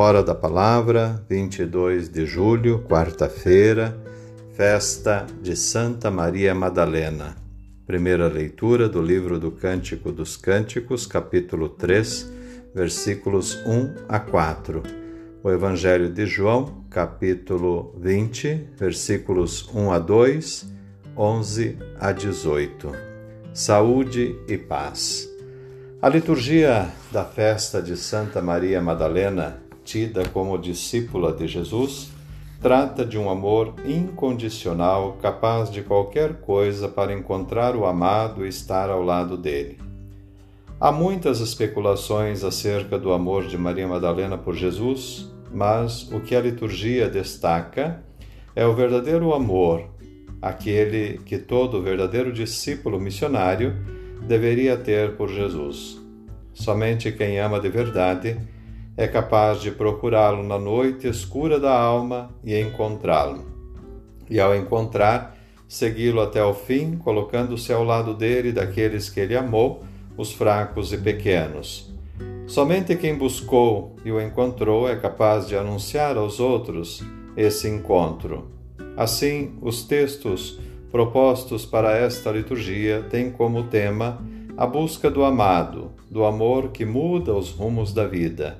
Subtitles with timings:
[0.00, 4.00] Hora da Palavra, 22 de julho, quarta-feira,
[4.52, 7.34] festa de Santa Maria Madalena.
[7.84, 12.30] Primeira leitura do livro do Cântico dos Cânticos, capítulo 3,
[12.72, 14.84] versículos 1 a 4.
[15.42, 20.74] O Evangelho de João, capítulo 20, versículos 1 a 2,
[21.16, 22.92] 11 a 18.
[23.52, 25.28] Saúde e paz.
[26.00, 32.10] A liturgia da festa de Santa Maria Madalena tida como discípula de Jesus,
[32.60, 38.90] trata de um amor incondicional, capaz de qualquer coisa para encontrar o amado e estar
[38.90, 39.78] ao lado dele.
[40.78, 46.40] Há muitas especulações acerca do amor de Maria Madalena por Jesus, mas o que a
[46.40, 48.04] liturgia destaca
[48.54, 49.88] é o verdadeiro amor,
[50.42, 53.74] aquele que todo verdadeiro discípulo missionário
[54.26, 55.98] deveria ter por Jesus.
[56.52, 58.36] Somente quem ama de verdade
[58.98, 63.46] é capaz de procurá-lo na noite escura da alma e encontrá-lo.
[64.28, 69.84] E ao encontrar, segui-lo até o fim, colocando-se ao lado dele daqueles que ele amou,
[70.16, 71.94] os fracos e pequenos.
[72.48, 77.00] Somente quem buscou e o encontrou é capaz de anunciar aos outros
[77.36, 78.50] esse encontro.
[78.96, 80.58] Assim, os textos
[80.90, 84.18] propostos para esta liturgia têm como tema
[84.58, 88.58] a busca do amado, do amor que muda os rumos da vida.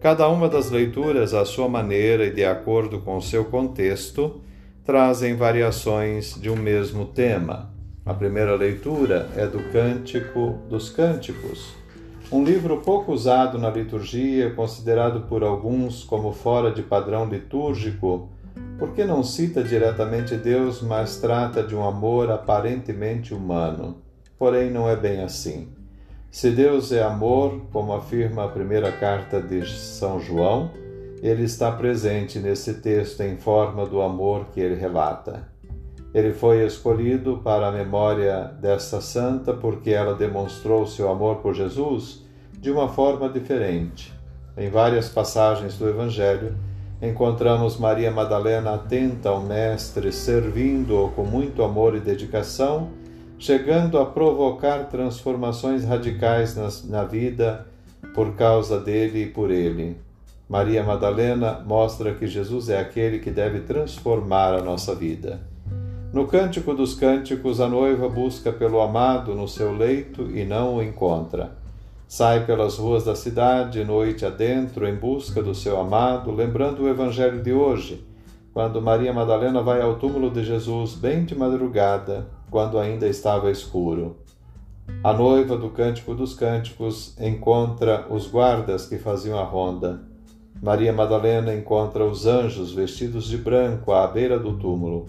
[0.00, 4.40] Cada uma das leituras, à sua maneira e de acordo com seu contexto,
[4.84, 7.72] trazem variações de um mesmo tema.
[8.04, 11.74] A primeira leitura é do Cântico dos Cânticos,
[12.30, 18.30] um livro pouco usado na liturgia, considerado por alguns como fora de padrão litúrgico,
[18.78, 24.05] porque não cita diretamente Deus, mas trata de um amor aparentemente humano.
[24.38, 25.68] Porém, não é bem assim.
[26.30, 30.70] Se Deus é amor, como afirma a primeira carta de São João,
[31.22, 35.48] ele está presente nesse texto em forma do amor que ele relata.
[36.12, 42.24] Ele foi escolhido para a memória desta santa porque ela demonstrou seu amor por Jesus
[42.52, 44.12] de uma forma diferente.
[44.56, 46.56] Em várias passagens do Evangelho,
[47.00, 52.90] encontramos Maria Madalena atenta ao Mestre, servindo-o com muito amor e dedicação
[53.38, 56.56] chegando a provocar transformações radicais
[56.88, 57.66] na vida
[58.14, 59.96] por causa dele e por ele.
[60.48, 65.40] Maria Madalena mostra que Jesus é aquele que deve transformar a nossa vida.
[66.12, 70.82] No Cântico dos Cânticos, a noiva busca pelo amado no seu leito e não o
[70.82, 71.52] encontra.
[72.08, 77.42] Sai pelas ruas da cidade, noite adentro, em busca do seu amado, lembrando o Evangelho
[77.42, 78.06] de hoje,
[78.54, 84.16] quando Maria Madalena vai ao túmulo de Jesus bem de madrugada quando ainda estava escuro.
[85.02, 90.00] A noiva do Cântico dos Cânticos encontra os guardas que faziam a ronda.
[90.62, 95.06] Maria Madalena encontra os anjos vestidos de branco à beira do túmulo.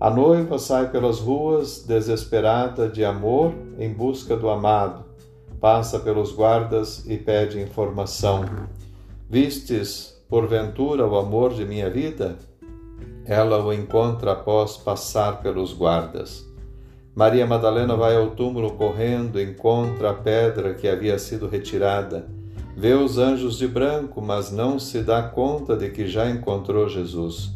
[0.00, 5.04] A noiva sai pelas ruas desesperada de amor em busca do amado.
[5.60, 8.44] Passa pelos guardas e pede informação.
[9.28, 12.36] Vistes, porventura, o amor de minha vida?
[13.24, 16.47] Ela o encontra após passar pelos guardas.
[17.18, 22.28] Maria Madalena vai ao túmulo correndo, encontra a pedra que havia sido retirada,
[22.76, 27.50] vê os anjos de branco, mas não se dá conta de que já encontrou Jesus.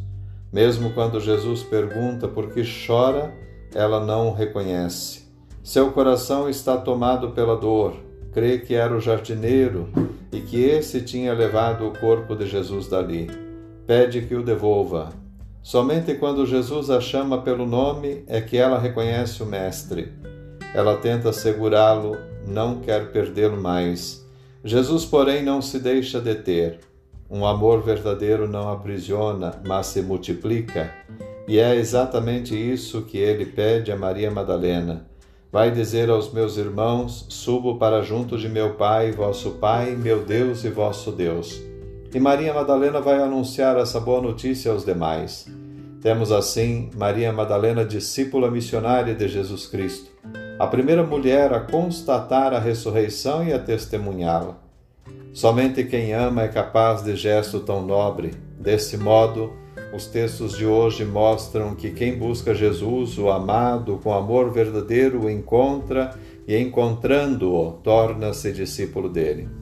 [0.52, 3.32] Mesmo quando Jesus pergunta por que chora,
[3.72, 5.28] ela não o reconhece.
[5.62, 7.94] Seu coração está tomado pela dor,
[8.32, 9.88] crê que era o jardineiro
[10.32, 13.30] e que esse tinha levado o corpo de Jesus dali.
[13.86, 15.10] Pede que o devolva,
[15.62, 20.12] Somente quando Jesus a chama pelo nome é que ela reconhece o Mestre.
[20.74, 24.26] Ela tenta segurá-lo, não quer perdê-lo mais.
[24.64, 26.80] Jesus, porém, não se deixa deter.
[27.30, 30.92] Um amor verdadeiro não aprisiona, mas se multiplica.
[31.46, 35.06] E é exatamente isso que ele pede a Maria Madalena.
[35.50, 40.64] Vai dizer aos meus irmãos: Subo para junto de meu Pai, vosso Pai, meu Deus
[40.64, 41.71] e vosso Deus.
[42.14, 45.46] E Maria Madalena vai anunciar essa boa notícia aos demais.
[46.02, 50.10] Temos assim Maria Madalena, discípula missionária de Jesus Cristo,
[50.58, 54.58] a primeira mulher a constatar a ressurreição e a testemunhá-la.
[55.32, 58.32] Somente quem ama é capaz de gesto tão nobre.
[58.58, 59.50] Desse modo,
[59.94, 65.30] os textos de hoje mostram que quem busca Jesus, o amado, com amor verdadeiro, o
[65.30, 66.14] encontra
[66.46, 69.61] e, encontrando-o, torna-se discípulo dele.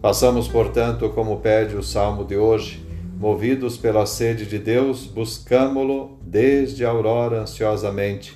[0.00, 2.82] Passamos, portanto, como pede o salmo de hoje,
[3.18, 8.34] movidos pela sede de Deus, buscamo-lo desde a aurora ansiosamente.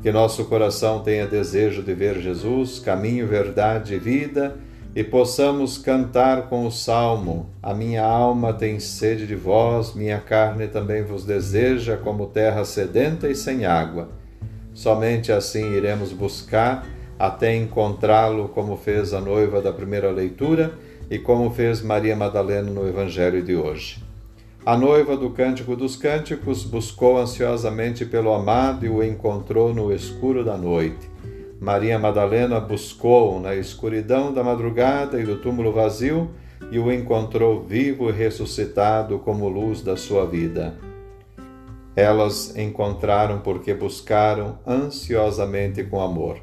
[0.00, 4.56] Que nosso coração tenha desejo de ver Jesus, caminho, verdade e vida,
[4.94, 10.68] e possamos cantar com o salmo: A minha alma tem sede de vós, minha carne
[10.68, 14.10] também vos deseja, como terra sedenta e sem água.
[14.72, 16.86] Somente assim iremos buscar
[17.18, 20.72] até encontrá-lo, como fez a noiva da primeira leitura
[21.10, 24.00] e como fez Maria Madalena no Evangelho de hoje.
[24.64, 30.44] A noiva do Cântico dos Cânticos buscou ansiosamente pelo amado e o encontrou no escuro
[30.44, 31.10] da noite.
[31.58, 36.30] Maria Madalena buscou na escuridão da madrugada e do túmulo vazio
[36.70, 40.74] e o encontrou vivo e ressuscitado como luz da sua vida.
[41.96, 46.38] Elas encontraram porque buscaram ansiosamente com amor.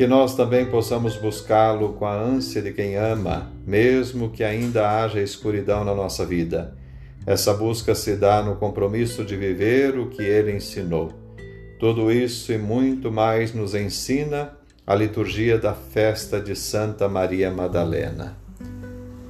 [0.00, 5.20] Que nós também possamos buscá-lo com a ânsia de quem ama, mesmo que ainda haja
[5.20, 6.74] escuridão na nossa vida.
[7.26, 11.12] Essa busca se dá no compromisso de viver o que ele ensinou
[11.78, 14.56] tudo isso e muito mais nos ensina
[14.86, 18.38] a liturgia da festa de Santa Maria Madalena.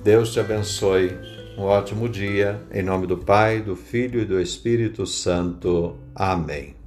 [0.05, 1.11] Deus te abençoe.
[1.59, 2.61] Um ótimo dia.
[2.73, 5.97] Em nome do Pai, do Filho e do Espírito Santo.
[6.15, 6.80] Amém.